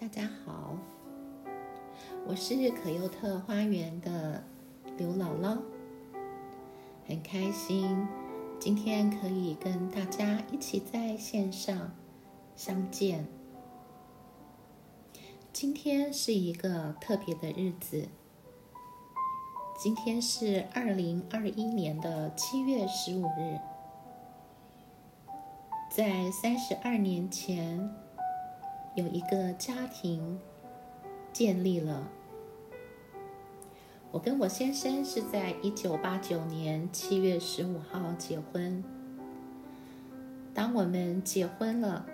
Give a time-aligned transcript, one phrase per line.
[0.00, 0.78] 大家好，
[2.26, 4.42] 我是可优特花园的
[4.96, 5.58] 刘姥姥，
[7.06, 8.08] 很开心
[8.58, 11.92] 今天可以跟大家一起在线上
[12.56, 13.26] 相见。
[15.52, 18.08] 今天是一个特别的日子，
[19.78, 23.60] 今天是二零二一年的七月十五日，
[25.90, 27.94] 在三十二年前。
[28.94, 30.40] 有一个家庭
[31.32, 32.10] 建立了。
[34.10, 38.82] 我跟我先生是在一九八九年七月十五号结婚。
[40.52, 42.04] 当我们结婚了，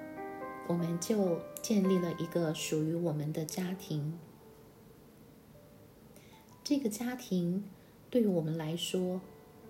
[0.66, 4.18] 我们就建立了一个属于我们的家庭。
[6.62, 7.64] 这个家庭
[8.10, 9.20] 对于我们来说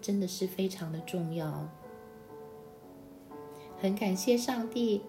[0.00, 1.68] 真的是非常的重要。
[3.80, 5.02] 很感谢上帝。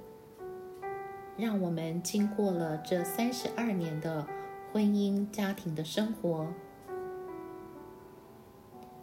[1.38, 4.28] 让我们经过了这三十二年的
[4.74, 6.48] 婚姻家庭的生活，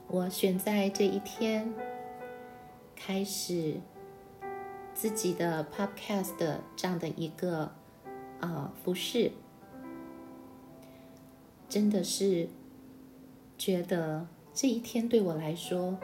[0.09, 1.73] 我选在这一天
[2.97, 3.81] 开始
[4.93, 7.73] 自己的 podcast 这样的一个
[8.41, 9.31] 啊服饰，
[11.69, 12.49] 真的是
[13.57, 15.97] 觉得这一天对我来说，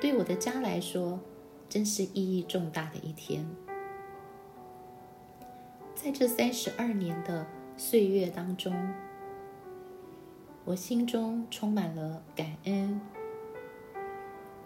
[0.00, 1.20] 对我的家来说，
[1.68, 3.46] 真是意义重大的一天。
[6.04, 7.46] 在这三十二年的
[7.78, 8.74] 岁月当中，
[10.66, 13.00] 我心中充满了感恩。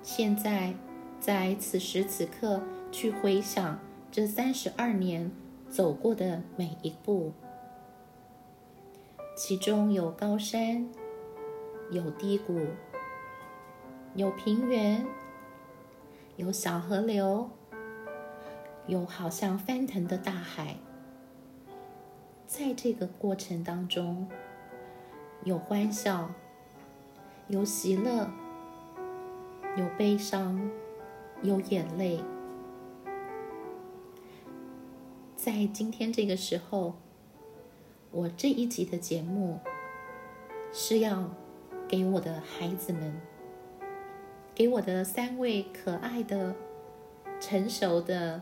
[0.03, 0.75] 现在，
[1.20, 3.78] 在此时此刻去回想
[4.11, 5.31] 这三十二年
[5.70, 7.33] 走过的每一步，
[9.36, 10.89] 其中有高山，
[11.92, 12.66] 有低谷，
[14.16, 15.06] 有平原，
[16.34, 17.48] 有小河流，
[18.89, 20.75] 有好像翻腾的大海。
[22.48, 24.27] 在这个过程当中，
[25.44, 26.30] 有欢笑，
[27.46, 28.30] 有喜乐，
[29.76, 30.70] 有悲伤，
[31.42, 32.25] 有眼泪。
[35.36, 36.94] 在今天这个时候，
[38.10, 39.60] 我这一集的节目
[40.72, 41.30] 是要
[41.86, 43.20] 给我的孩子们，
[44.54, 46.56] 给我的三位可爱的、
[47.38, 48.41] 成熟的。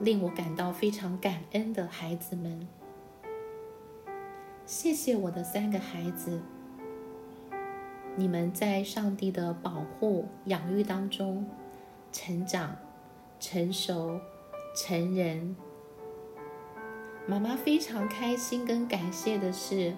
[0.00, 2.66] 令我感到非常感恩的孩子们，
[4.66, 6.40] 谢谢我的三个孩子，
[8.16, 11.46] 你们在上帝的保护、养育当中
[12.10, 12.76] 成长、
[13.38, 14.20] 成熟、
[14.74, 15.54] 成人。
[17.24, 19.94] 妈妈非常开心跟感谢的是，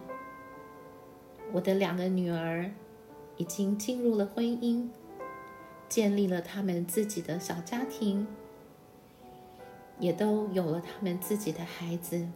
[1.53, 2.71] 我的两个女儿
[3.39, 4.91] 已经进入了婚姻，
[5.89, 8.27] 建立了他们自己的小家庭。
[9.99, 12.27] 也都有了他们自己的孩子，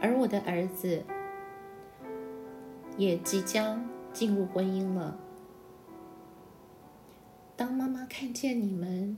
[0.00, 1.02] 而我的儿子
[2.96, 5.16] 也即将进入婚姻了。
[7.56, 9.16] 当妈妈看见你们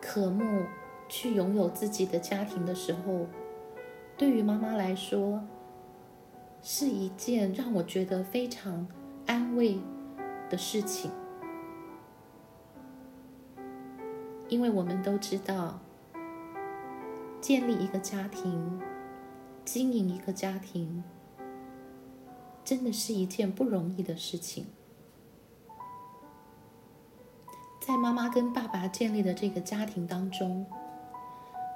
[0.00, 0.64] 渴慕
[1.08, 3.26] 去拥有自己的家庭的时候，
[4.16, 5.42] 对于妈妈来说，
[6.62, 8.86] 是一件让我觉得非常
[9.26, 9.78] 安慰
[10.48, 11.10] 的事情。
[14.48, 15.80] 因为我们都知道，
[17.40, 18.80] 建立一个家庭、
[19.64, 21.02] 经营一个家庭，
[22.64, 24.66] 真的是一件不容易的事情。
[27.80, 30.66] 在妈妈跟爸爸建立的这个家庭当中，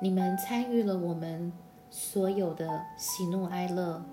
[0.01, 1.53] 你们参与了我们
[1.91, 4.05] 所有的喜怒哀乐，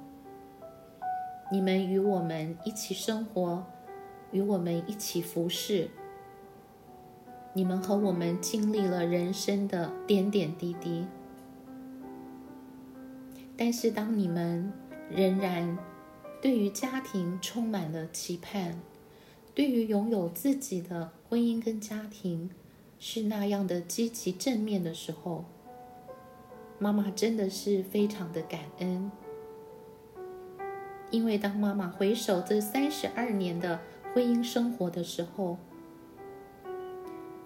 [1.51, 3.63] 你们与我们一起生活，
[4.31, 5.89] 与我们一起服侍。
[7.57, 11.07] 你们和我们经历了人生的点点滴滴，
[13.57, 14.71] 但是当你们
[15.09, 15.75] 仍然
[16.39, 18.79] 对于家庭充满了期盼，
[19.55, 22.51] 对于拥有自己的婚姻跟家庭
[22.99, 25.43] 是那样的积极正面的时候，
[26.77, 29.11] 妈妈真的是非常的感恩，
[31.09, 33.79] 因为当妈妈回首这三十二年的
[34.13, 35.57] 婚姻生活的时候。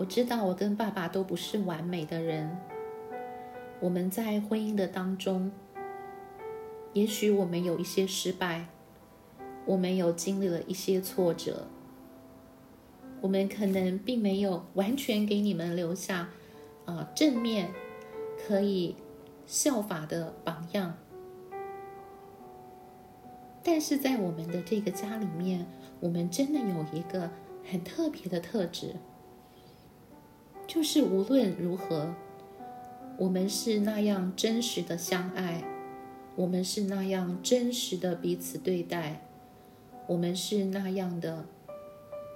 [0.01, 2.57] 我知道我跟爸爸都不是完美的人。
[3.79, 5.51] 我们在婚姻的当中，
[6.93, 8.65] 也许我们有一些失败，
[9.63, 11.67] 我们有经历了一些挫折，
[13.21, 16.29] 我们可能并没有完全给你们留下
[16.85, 17.71] 啊正面
[18.47, 18.95] 可以
[19.45, 20.97] 效法的榜样。
[23.61, 25.67] 但是在我们的这个家里面，
[25.99, 27.29] 我们真的有一个
[27.69, 28.95] 很特别的特质。
[30.71, 32.15] 就是无论如何，
[33.17, 35.61] 我们是那样真实的相爱，
[36.33, 39.19] 我们是那样真实的彼此对待，
[40.07, 41.43] 我们是那样的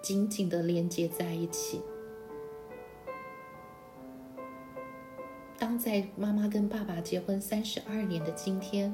[0.03, 1.79] 紧紧的连接在一起。
[5.57, 8.93] 当在妈妈跟爸爸结婚三十二年的今天，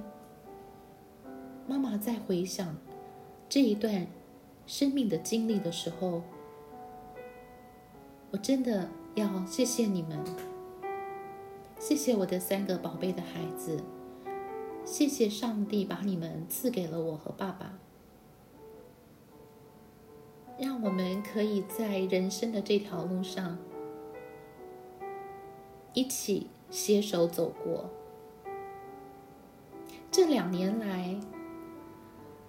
[1.67, 2.77] 妈妈在回想
[3.49, 4.05] 这一段
[4.67, 6.21] 生命的经历的时候，
[8.29, 10.23] 我真的要谢谢你们，
[11.77, 13.83] 谢谢我的三个宝贝的孩子，
[14.85, 17.73] 谢谢上帝把你们赐给了我和爸爸，
[20.57, 23.57] 让我们可以在人生的这条路上。
[25.93, 27.89] 一起携手走过。
[30.09, 31.19] 这两年来，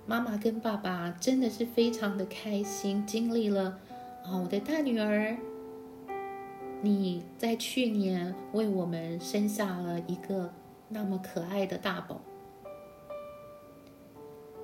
[0.06, 3.80] 妈妈跟爸爸真的是非常的开心，经历了
[4.24, 5.36] 啊，我的大女儿，
[6.82, 10.52] 你在去年为我们生下了一个
[10.88, 12.20] 那么可爱的大宝。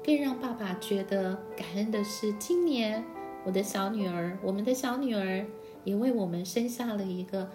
[0.05, 3.03] 更让爸爸觉得感恩的是，今年
[3.45, 5.47] 我的小女儿，我们的小女儿
[5.85, 7.49] 也为我们生下了一个。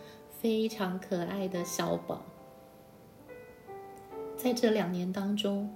[0.44, 2.22] 非常可爱的小宝，
[4.36, 5.72] 在这两年当中，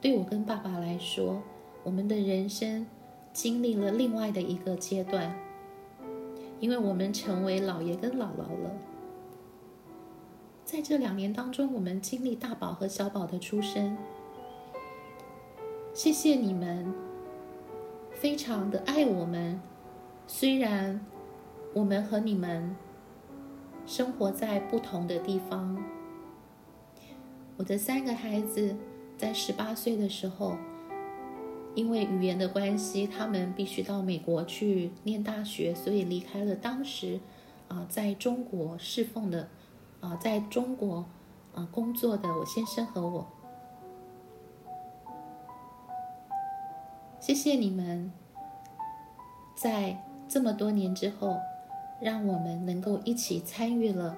[0.00, 1.42] 对我跟爸爸来说，
[1.82, 2.86] 我们的人生
[3.32, 5.36] 经历了另外的一个阶段，
[6.64, 8.74] 因为我们成为姥爷跟姥姥了。
[10.64, 13.94] 在这两年当中，我们经历大宝和小宝的出生，
[15.92, 16.94] 谢谢你们，
[18.12, 19.60] 非常的爱我们，
[20.26, 21.04] 虽然
[21.74, 22.74] 我们和你们。
[23.84, 25.76] 生活在不同的地方。
[27.58, 28.74] 我的三个孩子
[29.18, 30.56] 在十八岁的时候，
[31.74, 37.20] 因为语言的关系，他们必须到美国去念大学，所以离开了当时
[37.68, 39.48] 啊在中国侍奉的
[40.00, 41.04] 啊在中国
[41.54, 43.26] 啊工作的我先生和我。
[47.20, 48.12] 谢谢你们，
[49.54, 51.36] 在这么多年之后。
[52.00, 54.14] 让我们能够一起参与了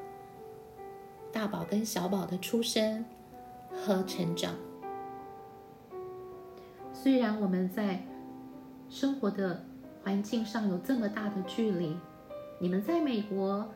[1.31, 3.05] 大宝跟小宝的出生
[3.71, 4.55] 和成长。
[6.99, 8.03] 虽然我们在
[8.89, 9.63] 生活的
[10.03, 11.95] 环境上有这么大的距离，
[12.59, 13.69] 你们在美国，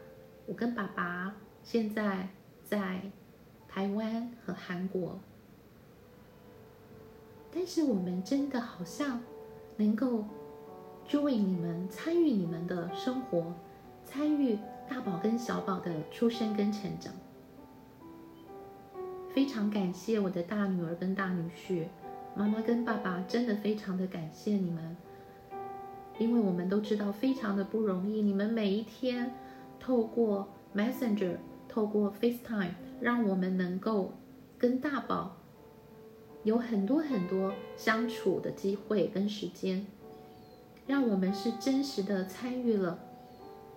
[0.47, 2.31] 我跟爸爸现在
[2.65, 3.03] 在
[3.69, 5.21] 台湾和韩国，
[7.55, 9.21] 但是我们真的好像
[9.77, 10.25] 能够
[11.07, 13.53] join 你们，参与你们的生活。
[14.07, 14.59] 参与
[14.89, 17.13] 大宝跟小宝的出生跟成长，
[19.33, 21.85] 非常感谢我的大女儿跟大女婿，
[22.35, 24.97] 妈妈跟爸爸真的非常的感谢你们，
[26.19, 29.35] 因为我们都知道非常的不容易，你们每一天
[29.79, 31.37] 透过 Messenger，
[31.69, 34.15] 透过 FaceTime，让我们能够
[34.57, 35.37] 跟大宝
[36.45, 39.87] 有很多很多相处的机会跟时间，
[40.87, 42.99] 让我们是真实的参与了。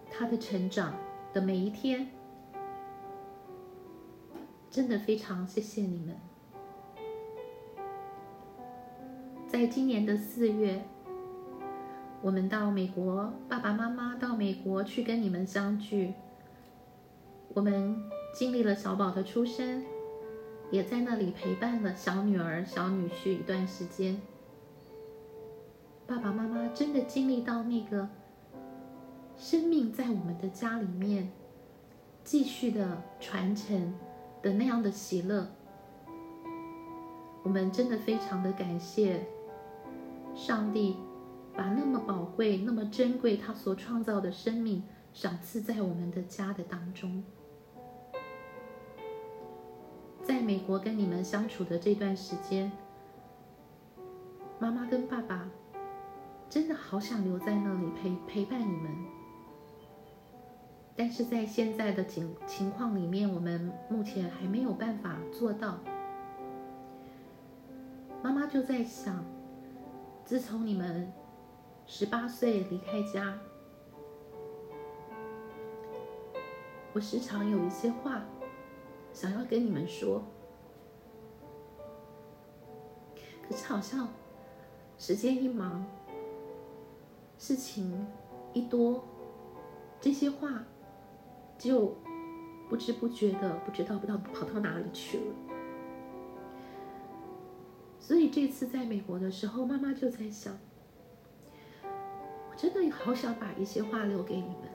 [0.09, 0.95] 他的成长
[1.33, 2.07] 的每一天，
[4.69, 6.15] 真的非常谢谢你们。
[9.53, 10.83] 在今年的四月，
[12.23, 16.15] 我们到美国，爸爸妈妈到美国去跟你们相聚。
[17.49, 17.95] 我们
[18.33, 19.85] 经历了小宝的出生，
[20.71, 24.19] 也在那里陪伴了小女儿、小女婿一段时间。
[26.07, 28.09] 爸爸妈妈真的经历到那个。
[29.37, 31.31] 生命在我们的家里面
[32.23, 33.93] 继续的传承
[34.41, 35.47] 的那样的喜乐，
[37.43, 39.23] 我们真的非常的感谢
[40.35, 40.97] 上帝，
[41.55, 47.23] 把那么宝贵、那么珍贵他所创造的生命赏赐在我们的家的当中。
[50.23, 52.71] 在美国跟你们相处的这段时间，
[54.59, 55.49] 妈妈跟爸爸
[56.49, 58.91] 真的好想留在那里陪陪伴你们。
[60.95, 65.79] 但是在现在的情情况里面，我们目前还没有办法做到。
[68.21, 69.25] 妈妈就在想，
[70.25, 71.11] 自从你们
[71.85, 73.37] 十八岁离开家，
[76.93, 78.23] 我时常有一些话
[79.11, 80.23] 想要跟你们说，
[83.47, 84.07] 可是好像
[84.97, 85.85] 时间一忙，
[87.37, 88.07] 事情
[88.53, 89.03] 一多，
[89.99, 90.63] 这些话。
[91.55, 91.95] 就
[92.67, 95.52] 不知不觉的不知道不知道跑到哪里去了。
[98.03, 100.53] 所以这次在美国的时候，妈妈就在想，
[101.81, 104.69] 我真的好想把一些话留给你们。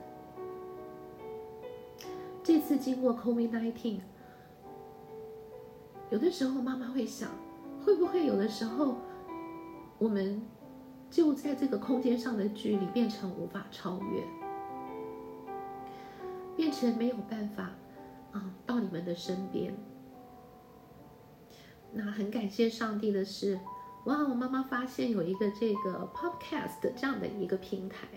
[2.43, 3.99] 这次经过 COVID-19，
[6.09, 7.29] 有的时候妈妈会想，
[7.85, 8.95] 会不会有的时候
[9.99, 10.41] 我们
[11.11, 14.23] 就在这个空间上的距离变成无法超越，
[16.55, 17.69] 变成没有办法
[18.31, 19.71] 啊到你们的身边。
[21.91, 23.59] 那很感谢上帝的是，
[24.05, 24.19] 哇！
[24.19, 28.07] 我妈妈发现有一个这个 podcast 这样的一个平台，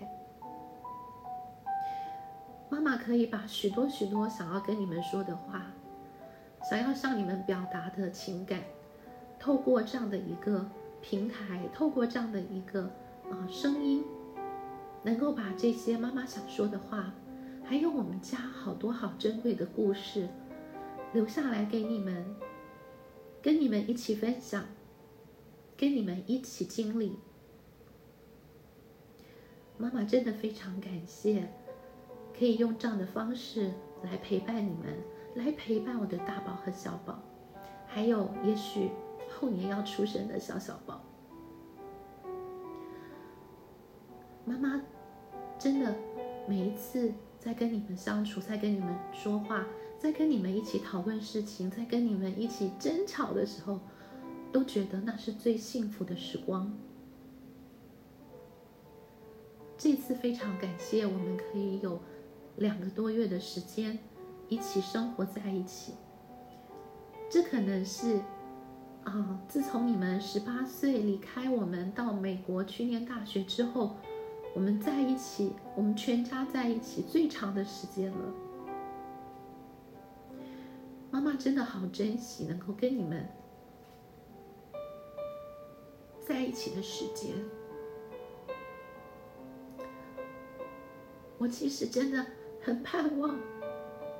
[2.69, 5.65] 妈妈可以把许多许多想要跟你们说的话，
[6.69, 8.61] 想要向你们表达的情感，
[9.39, 10.65] 透过这样的一个
[11.01, 12.83] 平台，透过这样的一个
[13.31, 14.03] 啊声音，
[15.01, 17.11] 能够把这些妈妈想说的话，
[17.65, 20.29] 还有我们家好多好珍贵的故事，
[21.11, 22.23] 留下来给你们。
[23.43, 24.63] 跟你们一起分享，
[25.75, 27.17] 跟你们一起经历。
[29.77, 31.49] 妈妈真的非常感谢，
[32.39, 34.97] 可以用这样的方式来陪伴你们，
[35.35, 37.21] 来陪伴我的大宝和小宝，
[37.85, 38.89] 还有也许
[39.29, 41.03] 后年要出生的小小宝。
[44.45, 44.81] 妈妈
[45.59, 45.93] 真的
[46.47, 47.11] 每一次
[47.43, 49.65] 在跟你们相处，在跟你们说话。
[49.99, 53.81] 在跟你们一起讨论事情，在跟你们一起争吵的时候，
[54.51, 56.73] 都觉得那是最幸福的时光。
[59.77, 62.01] 这次非常感谢，我们可以有
[62.57, 63.99] 两个多月的时间
[64.47, 65.93] 一起生活在一起。
[67.29, 68.21] 这可能是
[69.03, 73.97] 啊，自从你们十八岁离开我们到美国去念大学之后，
[74.53, 78.33] 我们在一起，我们全家在一起最长的时间了。
[81.09, 83.27] 妈妈真的好珍惜能够跟你们
[86.25, 87.35] 在一起的时间。
[91.37, 92.25] 我其实真的
[92.61, 93.37] 很盼望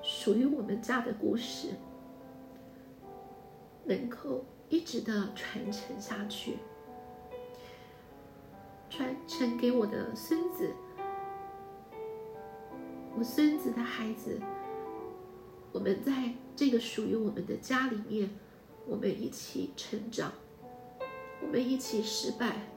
[0.02, 1.70] 属于我们家的故事
[3.86, 6.58] 能够一直的传承下去，
[9.28, 10.74] 传给我的孙子，
[13.18, 14.40] 我孙子的孩子。
[15.72, 18.30] 我们在这个属于我们的家里面，
[18.86, 20.32] 我们一起成长，
[21.42, 22.68] 我们一起失败，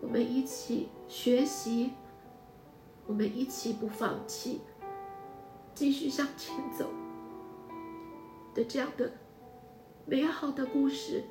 [0.00, 1.92] 我们一起学习，
[3.06, 4.60] 我们一起不放弃，
[5.72, 6.90] 继续向前走
[8.54, 9.12] 的这样的
[10.04, 11.22] 美好的故事，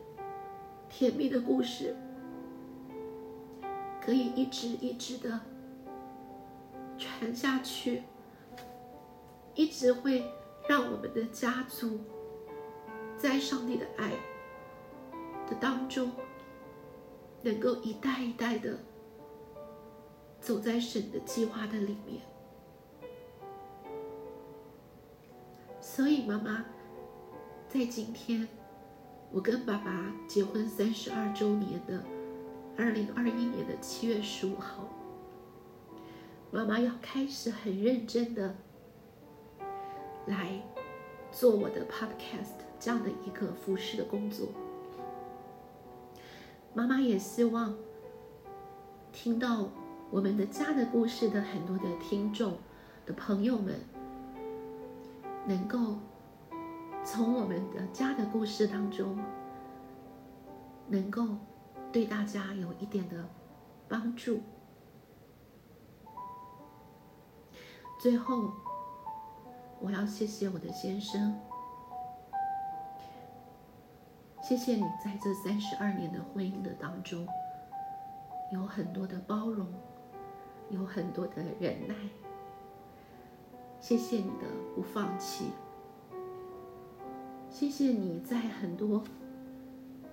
[0.87, 1.93] 甜蜜的故事，
[4.03, 5.39] 可以一直一直的
[6.97, 8.03] 传下去，
[9.55, 10.23] 一直会。
[10.65, 11.99] 让我们的家族
[13.17, 14.11] 在上帝的爱
[15.45, 16.09] 的当中，
[17.41, 18.79] 能够一代一代的
[20.39, 22.21] 走在神的计划的里面。
[25.81, 26.63] 所以，妈妈，
[27.67, 28.47] 在今天
[29.33, 32.01] 我跟爸爸结婚三十二周年的
[32.77, 34.87] 二零二一年的七月十五号，
[36.51, 38.55] 妈妈要开始很认真的。
[40.25, 40.57] 来
[41.33, 44.47] 做我的 podcast 这样的一个服饰的工作。
[46.73, 47.75] 妈妈也希望
[49.11, 49.67] 听到
[50.09, 52.53] 我们的家的故事的很多的听众
[53.05, 53.81] 的朋友们，
[55.45, 55.97] 能够
[57.03, 59.19] 从我们的家的故事当中，
[60.87, 61.27] 能够
[61.93, 63.29] 对大家有一点的
[63.87, 64.41] 帮助。
[68.01, 68.51] 最后。
[69.79, 71.37] 我要谢谢我的先生，
[74.41, 77.27] 谢谢你在这三十二年的婚姻的当中，
[78.53, 79.67] 有很多的包容，
[80.69, 81.93] 有很多的忍耐。
[83.81, 85.49] 谢谢你的不放弃，
[87.49, 89.03] 谢谢你在很多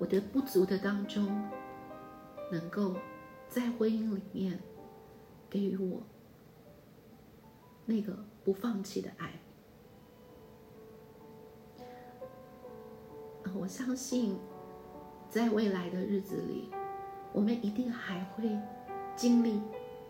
[0.00, 1.28] 我的不足的当中，
[2.50, 2.96] 能够
[3.48, 4.58] 在婚姻里面
[5.48, 6.02] 给予我
[7.86, 9.32] 那个不放弃的爱。
[13.58, 14.36] 我相信，
[15.28, 16.70] 在未来的日子里，
[17.32, 18.56] 我们一定还会
[19.16, 19.60] 经历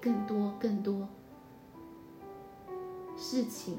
[0.00, 1.09] 更多更多
[3.16, 3.78] 事情。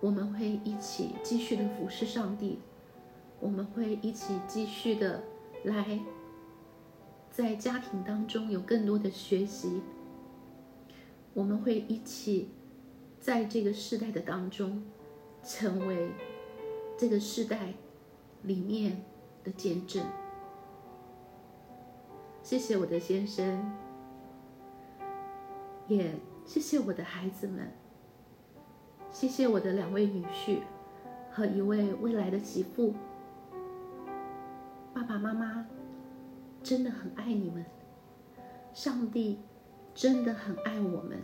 [0.00, 2.60] 我们会一起继续的服侍上帝，
[3.40, 5.22] 我们会一起继续的
[5.64, 5.98] 来
[7.36, 9.82] 在家庭当中有更多的学习。
[11.34, 12.48] 我们会一起
[13.20, 14.82] 在这个时代的当中，
[15.44, 16.10] 成为
[16.96, 17.74] 这个时代。
[18.42, 19.02] 里面
[19.42, 20.04] 的见证，
[22.44, 23.72] 谢谢我的先生，
[25.88, 26.14] 也
[26.44, 27.72] 谢谢我的孩子们，
[29.10, 30.60] 谢谢我的两位女婿
[31.32, 32.94] 和一位未来的媳妇，
[34.94, 35.66] 爸妈妈
[36.66, 37.64] 真的很爱你们，
[38.74, 39.38] 上帝
[39.94, 41.22] 真的很爱我们。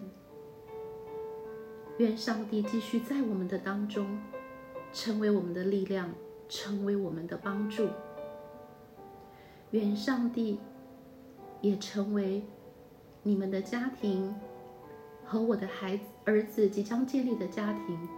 [1.99, 4.21] 愿上帝继续在我们的当中，
[4.93, 6.15] 成为我们的力量，
[6.49, 7.89] 成为我们的帮助。
[9.73, 10.61] 愿上帝
[11.61, 12.45] 也成为
[13.25, 14.33] 你们的家庭
[15.25, 18.09] 和我的孩子、儿子即将建立的家庭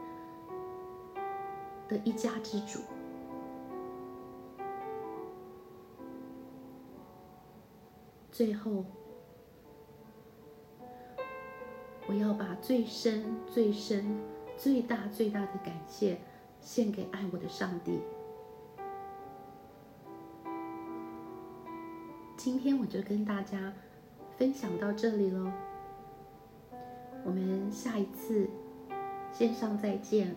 [1.88, 2.80] 的一家之主。
[8.34, 8.84] 最后，
[12.08, 14.18] 我要把最深、最深、
[14.56, 16.18] 最大、最大的感谢
[16.60, 18.00] 献给爱我的上帝。
[22.36, 23.72] 今天我就跟大家
[24.36, 25.48] 分享到这里喽，
[27.24, 28.50] 我们下一次
[29.32, 30.34] 线上再见。